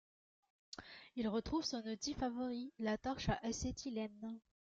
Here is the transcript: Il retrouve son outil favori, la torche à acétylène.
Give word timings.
Il 1.15 1.27
retrouve 1.27 1.63
son 1.63 1.83
outil 1.87 2.15
favori, 2.15 2.73
la 2.79 2.97
torche 2.97 3.29
à 3.29 3.39
acétylène. 3.43 4.39